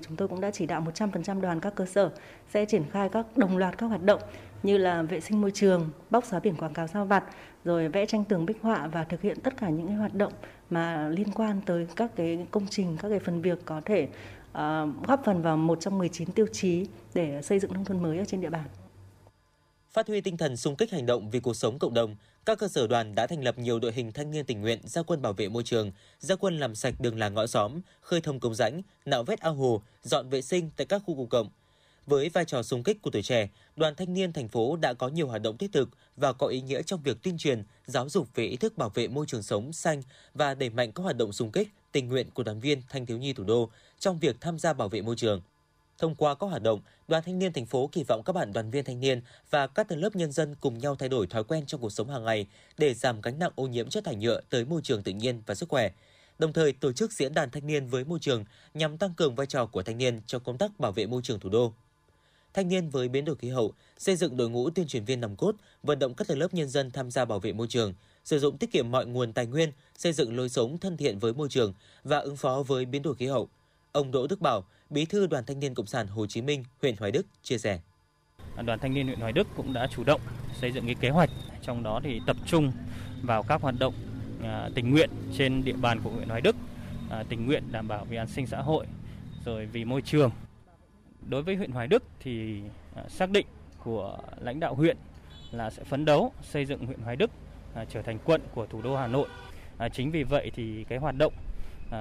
[0.00, 2.10] Chúng tôi cũng đã chỉ đạo 100% đoàn các cơ sở
[2.50, 4.20] sẽ triển khai các đồng loạt các hoạt động
[4.62, 7.24] như là vệ sinh môi trường, bóc xóa biển quảng cáo sao vặt,
[7.64, 10.32] rồi vẽ tranh tường bích họa và thực hiện tất cả những cái hoạt động
[10.70, 14.08] mà liên quan tới các cái công trình, các cái phần việc có thể
[14.50, 18.18] uh, góp phần vào một trong 19 tiêu chí để xây dựng nông thôn mới
[18.18, 18.64] ở trên địa bàn.
[19.90, 22.68] Phát huy tinh thần sung kích hành động vì cuộc sống cộng đồng, các cơ
[22.68, 25.32] sở đoàn đã thành lập nhiều đội hình thanh niên tình nguyện gia quân bảo
[25.32, 28.82] vệ môi trường, gia quân làm sạch đường làng ngõ xóm, khơi thông công rãnh,
[29.04, 31.48] nạo vét ao hồ, dọn vệ sinh tại các khu công cộng.
[32.08, 35.08] Với vai trò sung kích của tuổi trẻ, Đoàn Thanh niên thành phố đã có
[35.08, 38.28] nhiều hoạt động thiết thực và có ý nghĩa trong việc tuyên truyền, giáo dục
[38.34, 40.02] về ý thức bảo vệ môi trường sống xanh
[40.34, 43.18] và đẩy mạnh các hoạt động sung kích, tình nguyện của đoàn viên thanh thiếu
[43.18, 45.42] nhi thủ đô trong việc tham gia bảo vệ môi trường.
[45.98, 48.70] Thông qua các hoạt động, Đoàn Thanh niên thành phố kỳ vọng các bạn đoàn
[48.70, 51.66] viên thanh niên và các tầng lớp nhân dân cùng nhau thay đổi thói quen
[51.66, 52.46] trong cuộc sống hàng ngày
[52.78, 55.54] để giảm gánh nặng ô nhiễm chất thải nhựa tới môi trường tự nhiên và
[55.54, 55.90] sức khỏe.
[56.38, 58.44] Đồng thời tổ chức diễn đàn thanh niên với môi trường
[58.74, 61.40] nhằm tăng cường vai trò của thanh niên trong công tác bảo vệ môi trường
[61.40, 61.72] thủ đô.
[62.54, 65.36] Thanh niên với biến đổi khí hậu, xây dựng đội ngũ tuyên truyền viên nòng
[65.36, 68.38] cốt, vận động các tầng lớp nhân dân tham gia bảo vệ môi trường, sử
[68.38, 71.48] dụng tiết kiệm mọi nguồn tài nguyên, xây dựng lối sống thân thiện với môi
[71.48, 73.48] trường và ứng phó với biến đổi khí hậu.
[73.92, 76.96] Ông Đỗ Đức Bảo, Bí thư Đoàn Thanh niên Cộng sản Hồ Chí Minh, huyện
[76.96, 77.80] Hoài Đức chia sẻ.
[78.64, 80.20] Đoàn Thanh niên huyện Hoài Đức cũng đã chủ động
[80.60, 81.30] xây dựng cái kế hoạch,
[81.62, 82.72] trong đó thì tập trung
[83.22, 83.94] vào các hoạt động
[84.42, 86.56] à, tình nguyện trên địa bàn của huyện Hoài Đức,
[87.10, 88.86] à, tình nguyện đảm bảo vì an sinh xã hội,
[89.44, 90.30] rồi vì môi trường.
[91.26, 92.62] Đối với huyện Hoài Đức thì
[92.96, 93.46] à, xác định
[93.84, 94.96] của lãnh đạo huyện
[95.50, 97.30] là sẽ phấn đấu xây dựng huyện Hoài Đức
[97.74, 99.28] à, trở thành quận của thủ đô Hà Nội.
[99.78, 101.32] À, chính vì vậy thì cái hoạt động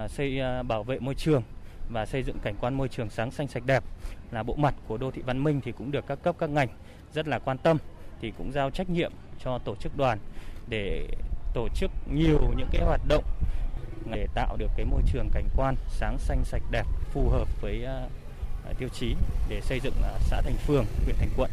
[0.07, 1.43] xây bảo vệ môi trường
[1.89, 3.83] và xây dựng cảnh quan môi trường sáng xanh sạch đẹp
[4.31, 6.67] là bộ mặt của đô thị văn minh thì cũng được các cấp, các ngành
[7.13, 7.77] rất là quan tâm,
[8.21, 9.11] thì cũng giao trách nhiệm
[9.43, 10.19] cho tổ chức đoàn
[10.69, 11.07] để
[11.53, 13.23] tổ chức nhiều những cái hoạt động
[14.11, 17.85] để tạo được cái môi trường cảnh quan sáng xanh sạch đẹp phù hợp với
[18.67, 19.15] À, tiêu chí
[19.49, 21.51] để xây dựng à, xã thành phường, huyện thành quận.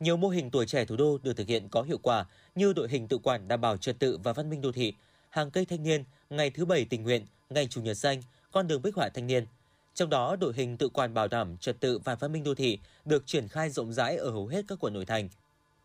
[0.00, 2.88] Nhiều mô hình tuổi trẻ thủ đô được thực hiện có hiệu quả như đội
[2.88, 4.92] hình tự quản đảm bảo trật tự và văn minh đô thị,
[5.30, 8.82] hàng cây thanh niên, ngày thứ bảy tình nguyện, ngày chủ nhật xanh, con đường
[8.82, 9.46] bích họa thanh niên.
[9.94, 12.78] Trong đó, đội hình tự quản bảo đảm trật tự và văn minh đô thị
[13.04, 15.28] được triển khai rộng rãi ở hầu hết các quận nội thành.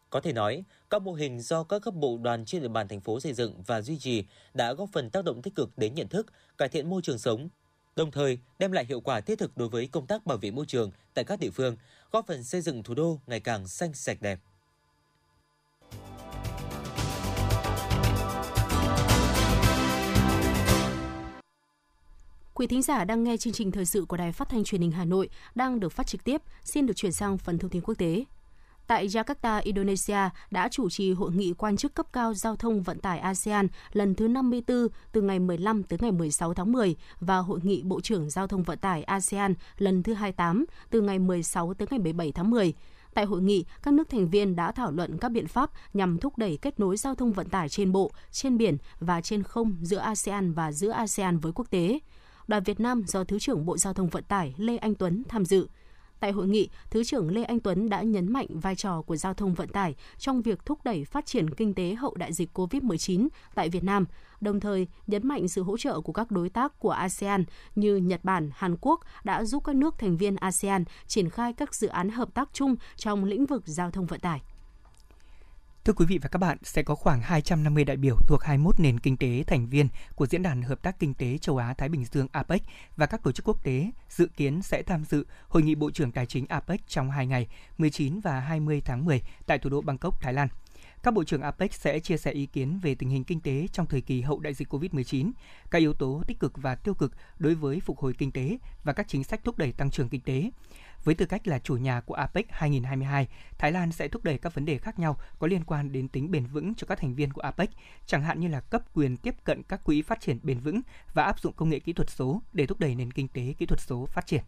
[0.10, 3.02] Có thể nói, các mô hình do các cấp bộ đoàn trên địa bàn thành
[3.02, 6.08] phố xây dựng và duy trì đã góp phần tác động tích cực đến nhận
[6.08, 7.50] thức, cải thiện môi trường sống,
[7.96, 10.66] đồng thời đem lại hiệu quả thiết thực đối với công tác bảo vệ môi
[10.66, 11.78] trường tại các địa phương,
[12.12, 14.40] góp phần xây dựng thủ đô ngày càng xanh sạch đẹp.
[22.54, 24.92] Quý thính giả đang nghe chương trình thời sự của Đài Phát thanh Truyền hình
[24.92, 26.42] Hà Nội đang được phát trực tiếp.
[26.64, 28.24] Xin được chuyển sang phần thông tin quốc tế.
[28.88, 33.00] Tại Jakarta, Indonesia đã chủ trì hội nghị quan chức cấp cao giao thông vận
[33.00, 37.60] tải ASEAN lần thứ 54 từ ngày 15 tới ngày 16 tháng 10 và hội
[37.64, 41.88] nghị Bộ trưởng Giao thông vận tải ASEAN lần thứ 28 từ ngày 16 tới
[41.92, 42.74] ngày 17 tháng 10.
[43.14, 46.38] Tại hội nghị, các nước thành viên đã thảo luận các biện pháp nhằm thúc
[46.38, 49.98] đẩy kết nối giao thông vận tải trên bộ, trên biển và trên không giữa
[49.98, 52.00] ASEAN và giữa ASEAN với quốc tế
[52.48, 55.46] đoàn Việt Nam do Thứ trưởng Bộ Giao thông Vận tải Lê Anh Tuấn tham
[55.46, 55.68] dự.
[56.24, 59.34] Tại hội nghị, Thứ trưởng Lê Anh Tuấn đã nhấn mạnh vai trò của giao
[59.34, 63.28] thông vận tải trong việc thúc đẩy phát triển kinh tế hậu đại dịch COVID-19
[63.56, 64.06] tại Việt Nam,
[64.42, 67.44] đồng thời nhấn mạnh sự hỗ trợ của các đối tác của ASEAN
[67.76, 71.76] như Nhật Bản, Hàn Quốc đã giúp các nước thành viên ASEAN triển khai các
[71.76, 74.42] dự án hợp tác chung trong lĩnh vực giao thông vận tải.
[75.86, 79.00] Thưa quý vị và các bạn, sẽ có khoảng 250 đại biểu thuộc 21 nền
[79.00, 82.28] kinh tế thành viên của Diễn đàn Hợp tác Kinh tế Châu Á-Thái Bình Dương
[82.32, 82.62] APEC
[82.98, 86.12] và các tổ chức quốc tế dự kiến sẽ tham dự Hội nghị Bộ trưởng
[86.12, 90.22] Tài chính APEC trong hai ngày 19 và 20 tháng 10 tại thủ đô Bangkok,
[90.22, 90.48] Thái Lan.
[91.04, 93.86] Các bộ trưởng APEC sẽ chia sẻ ý kiến về tình hình kinh tế trong
[93.86, 95.32] thời kỳ hậu đại dịch COVID-19,
[95.72, 98.94] các yếu tố tích cực và tiêu cực đối với phục hồi kinh tế và
[98.94, 100.50] các chính sách thúc đẩy tăng trưởng kinh tế.
[101.04, 104.56] Với tư cách là chủ nhà của APEC 2022, Thái Lan sẽ thúc đẩy các
[104.56, 107.34] vấn đề khác nhau có liên quan đến tính bền vững cho các thành viên
[107.34, 107.70] của APEC,
[108.06, 110.82] chẳng hạn như là cấp quyền tiếp cận các quỹ phát triển bền vững
[111.14, 113.66] và áp dụng công nghệ kỹ thuật số để thúc đẩy nền kinh tế kỹ
[113.66, 114.44] thuật số phát triển.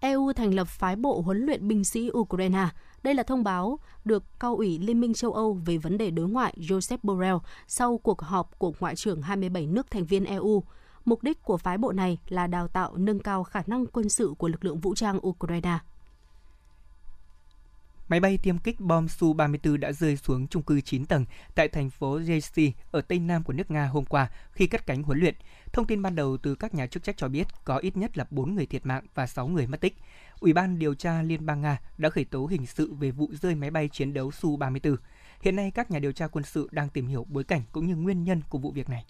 [0.00, 2.68] EU thành lập phái bộ huấn luyện binh sĩ Ukraine.
[3.02, 6.28] Đây là thông báo được cao ủy Liên minh châu Âu về vấn đề đối
[6.28, 10.62] ngoại Joseph Borrell sau cuộc họp của Ngoại trưởng 27 nước thành viên EU.
[11.08, 14.34] Mục đích của phái bộ này là đào tạo nâng cao khả năng quân sự
[14.38, 15.78] của lực lượng vũ trang Ukraine.
[18.08, 21.90] Máy bay tiêm kích bom Su-34 đã rơi xuống chung cư 9 tầng tại thành
[21.90, 25.34] phố Jeysi ở tây nam của nước Nga hôm qua khi cất cánh huấn luyện.
[25.72, 28.26] Thông tin ban đầu từ các nhà chức trách cho biết có ít nhất là
[28.30, 29.96] 4 người thiệt mạng và 6 người mất tích.
[30.40, 33.54] Ủy ban điều tra Liên bang Nga đã khởi tố hình sự về vụ rơi
[33.54, 34.96] máy bay chiến đấu Su-34.
[35.40, 37.96] Hiện nay các nhà điều tra quân sự đang tìm hiểu bối cảnh cũng như
[37.96, 39.04] nguyên nhân của vụ việc này.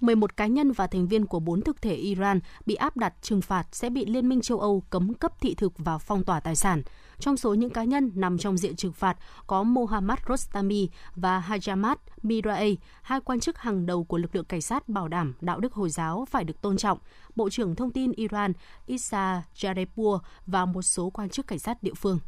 [0.00, 3.40] 11 cá nhân và thành viên của bốn thực thể Iran bị áp đặt trừng
[3.40, 6.56] phạt sẽ bị Liên minh châu Âu cấm cấp thị thực và phong tỏa tài
[6.56, 6.82] sản.
[7.18, 11.96] Trong số những cá nhân nằm trong diện trừng phạt có Mohammad Rostami và Hajamat
[12.22, 15.72] Miraei, hai quan chức hàng đầu của lực lượng cảnh sát bảo đảm đạo đức
[15.72, 16.98] Hồi giáo phải được tôn trọng,
[17.36, 18.52] Bộ trưởng Thông tin Iran
[18.86, 22.18] Issa Jarepur và một số quan chức cảnh sát địa phương.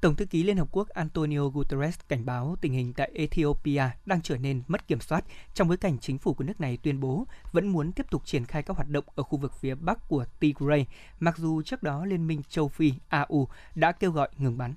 [0.00, 4.22] Tổng thư ký Liên Hợp Quốc Antonio Guterres cảnh báo tình hình tại Ethiopia đang
[4.22, 7.26] trở nên mất kiểm soát trong bối cảnh chính phủ của nước này tuyên bố
[7.52, 10.24] vẫn muốn tiếp tục triển khai các hoạt động ở khu vực phía bắc của
[10.40, 10.86] Tigray,
[11.20, 14.74] mặc dù trước đó Liên minh châu Phi AU đã kêu gọi ngừng bắn.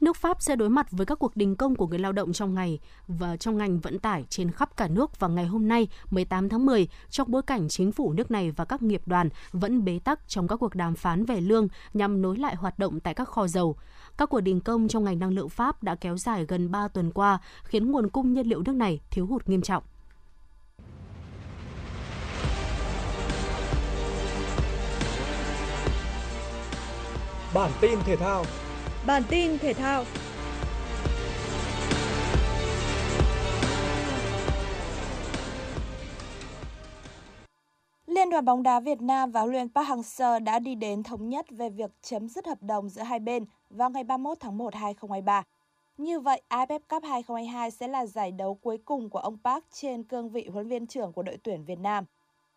[0.00, 2.54] Nước Pháp sẽ đối mặt với các cuộc đình công của người lao động trong
[2.54, 6.48] ngày và trong ngành vận tải trên khắp cả nước vào ngày hôm nay 18
[6.48, 9.98] tháng 10 trong bối cảnh chính phủ nước này và các nghiệp đoàn vẫn bế
[10.04, 13.28] tắc trong các cuộc đàm phán về lương nhằm nối lại hoạt động tại các
[13.28, 13.76] kho dầu.
[14.18, 17.10] Các cuộc đình công trong ngành năng lượng Pháp đã kéo dài gần 3 tuần
[17.10, 19.82] qua, khiến nguồn cung nhiên liệu nước này thiếu hụt nghiêm trọng.
[27.54, 28.44] Bản tin thể thao
[29.08, 30.04] Bản tin thể thao
[38.06, 41.28] Liên đoàn bóng đá Việt Nam và huấn luyện Park Hang-seo đã đi đến thống
[41.28, 44.74] nhất về việc chấm dứt hợp đồng giữa hai bên vào ngày 31 tháng 1
[44.74, 45.42] 2023.
[45.98, 50.02] Như vậy, AFF Cup 2022 sẽ là giải đấu cuối cùng của ông Park trên
[50.02, 52.04] cương vị huấn viên trưởng của đội tuyển Việt Nam.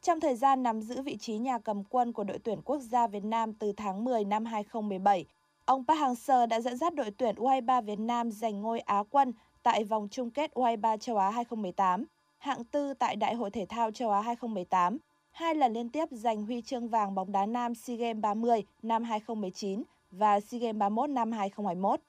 [0.02, 3.08] Trong thời gian nắm giữ vị trí nhà cầm quân của đội tuyển quốc gia
[3.08, 5.26] Việt Nam từ tháng 10 năm 2017,
[5.66, 9.34] ông Park Hang-seo đã dẫn dắt đội tuyển U23 Việt Nam giành ngôi Á quân
[9.64, 12.06] tại vòng chung kết U23 châu Á 2018,
[12.38, 14.98] hạng tư tại Đại hội thể thao châu Á 2018
[15.32, 19.04] hai lần liên tiếp giành huy chương vàng bóng đá nam SEA Games 30 năm
[19.04, 22.00] 2019 và SEA Games 31 năm 2021.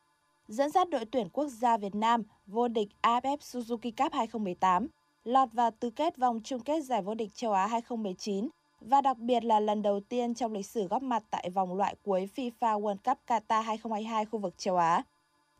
[0.48, 4.86] Dẫn dắt đội tuyển quốc gia Việt Nam vô địch AFF Suzuki Cup 2018,
[5.24, 8.48] lọt vào tứ kết vòng chung kết giải vô địch châu Á 2019
[8.86, 11.94] và đặc biệt là lần đầu tiên trong lịch sử góp mặt tại vòng loại
[12.04, 15.02] cuối FIFA World Cup Qatar 2022 khu vực châu Á.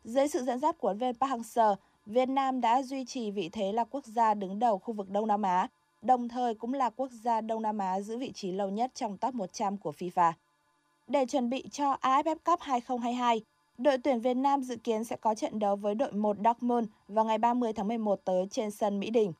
[0.03, 3.49] Dưới sự dẫn dắt của huấn viên Park Hang-seo, Việt Nam đã duy trì vị
[3.49, 5.67] thế là quốc gia đứng đầu khu vực Đông Nam Á
[6.03, 9.17] đồng thời cũng là quốc gia Đông Nam Á giữ vị trí lâu nhất trong
[9.17, 10.31] top 100 của FIFA.
[11.07, 13.41] Để chuẩn bị cho AFF Cup 2022,
[13.77, 17.25] đội tuyển Việt Nam dự kiến sẽ có trận đấu với đội 1 Dortmund vào
[17.25, 19.33] ngày 30 tháng 11 tới trên sân Mỹ Đình.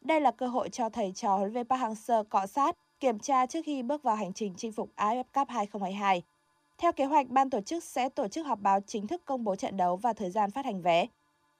[0.00, 3.46] Đây là cơ hội cho thầy trò huấn luyện Park Hang-seo cọ sát, kiểm tra
[3.46, 6.22] trước khi bước vào hành trình chinh phục AFF Cup 2022.
[6.78, 9.56] Theo kế hoạch, ban tổ chức sẽ tổ chức họp báo chính thức công bố
[9.56, 11.06] trận đấu và thời gian phát hành vé.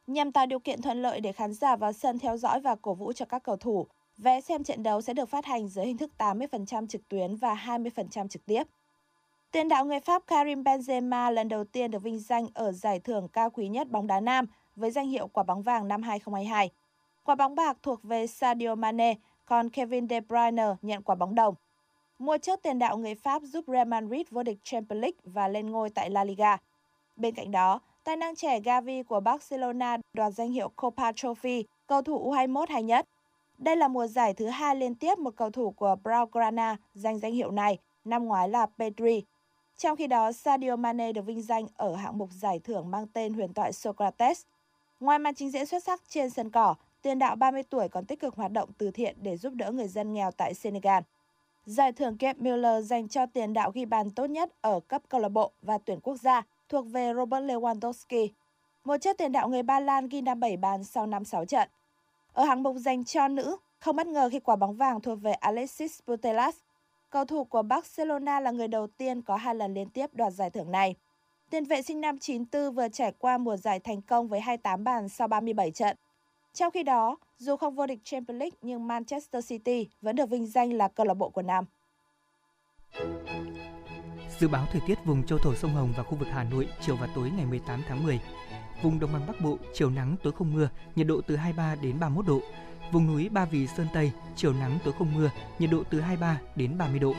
[0.07, 2.95] Nhằm tạo điều kiện thuận lợi để khán giả vào sân theo dõi và cổ
[2.95, 3.87] vũ cho các cầu thủ,
[4.19, 7.55] Vé xem trận đấu sẽ được phát hành dưới hình thức 80% trực tuyến và
[7.55, 8.63] 20% trực tiếp.
[9.51, 13.29] Tiền đạo người Pháp Karim Benzema lần đầu tiên được vinh danh ở giải thưởng
[13.29, 14.47] cao quý nhất bóng đá nam
[14.77, 16.71] với danh hiệu quả bóng vàng năm 2022.
[17.25, 19.15] Quả bóng bạc thuộc về Sadio Mane,
[19.49, 21.55] còn Kevin De Bruyne nhận quả bóng đồng.
[22.19, 25.71] Mùa trước tiền đạo người Pháp giúp Real Madrid vô địch Champions League và lên
[25.71, 26.57] ngôi tại La Liga.
[27.17, 32.03] Bên cạnh đó, tài năng trẻ Gavi của Barcelona đoạt danh hiệu Copa Trophy, cầu
[32.03, 33.05] thủ U21 hay nhất.
[33.59, 37.33] Đây là mùa giải thứ hai liên tiếp một cầu thủ của Blaugrana giành danh
[37.33, 39.23] hiệu này, năm ngoái là Pedri.
[39.77, 43.35] Trong khi đó, Sadio Mane được vinh danh ở hạng mục giải thưởng mang tên
[43.35, 44.43] huyền thoại Socrates.
[45.01, 48.21] Ngoài màn trình diễn xuất sắc trên sân cỏ, tiền đạo 30 tuổi còn tích
[48.21, 51.03] cực hoạt động từ thiện để giúp đỡ người dân nghèo tại Senegal.
[51.67, 55.21] Giải thưởng Kep Miller dành cho tiền đạo ghi bàn tốt nhất ở cấp câu
[55.21, 58.29] lạc bộ và tuyển quốc gia thuộc về Robert Lewandowski.
[58.85, 61.69] Một chiếc tiền đạo người Ba Lan ghi 57 bàn sau 5-6 trận.
[62.33, 65.33] Ở hạng mục dành cho nữ, không bất ngờ khi quả bóng vàng thuộc về
[65.33, 66.57] Alexis Putellas.
[67.11, 70.51] Cầu thủ của Barcelona là người đầu tiên có hai lần liên tiếp đoạt giải
[70.51, 70.95] thưởng này.
[71.51, 75.09] Tiền vệ sinh năm 94 vừa trải qua mùa giải thành công với 28 bàn
[75.09, 75.97] sau 37 trận.
[76.53, 80.47] Trong khi đó, dù không vô địch Champions League nhưng Manchester City vẫn được vinh
[80.47, 81.65] danh là câu lạc bộ của nam
[84.39, 86.97] Dự báo thời tiết vùng châu thổ sông Hồng và khu vực Hà Nội chiều
[86.97, 88.21] và tối ngày 18 tháng 10.
[88.83, 92.01] Vùng Đông Bằng Bắc Bộ, chiều nắng, tối không mưa, nhiệt độ từ 23 đến
[92.01, 92.41] 31 độ.
[92.93, 96.41] Vùng núi Ba Vì Sơn Tây, chiều nắng, tối không mưa, nhiệt độ từ 23
[96.57, 97.15] đến 30 độ.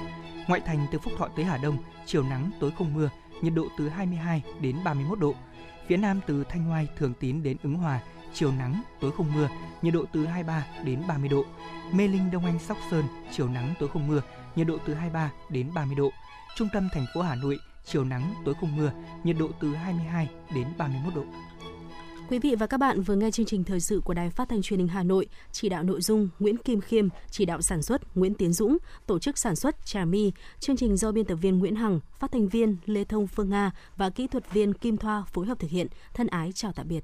[0.47, 3.09] Ngoại thành từ Phúc Thọ tới Hà Đông, chiều nắng, tối không mưa,
[3.41, 5.33] nhiệt độ từ 22 đến 31 độ.
[5.87, 7.99] Phía Nam từ Thanh Hoai, Thường Tín đến Ứng Hòa,
[8.33, 9.49] chiều nắng, tối không mưa,
[9.81, 11.45] nhiệt độ từ 23 đến 30 độ.
[11.91, 14.21] Mê Linh, Đông Anh, Sóc Sơn, chiều nắng, tối không mưa,
[14.55, 16.09] nhiệt độ từ 23 đến 30 độ.
[16.57, 18.91] Trung tâm thành phố Hà Nội, chiều nắng, tối không mưa,
[19.23, 21.23] nhiệt độ từ 22 đến 31 độ.
[22.29, 24.61] Quý vị và các bạn vừa nghe chương trình thời sự của Đài Phát thanh
[24.61, 28.17] Truyền hình Hà Nội, chỉ đạo nội dung Nguyễn Kim Khiêm, chỉ đạo sản xuất
[28.17, 31.59] Nguyễn Tiến Dũng, tổ chức sản xuất Trà My, chương trình do biên tập viên
[31.59, 35.23] Nguyễn Hằng, phát thanh viên Lê Thông Phương Nga và kỹ thuật viên Kim Thoa
[35.23, 35.87] phối hợp thực hiện.
[36.13, 37.03] Thân ái chào tạm biệt.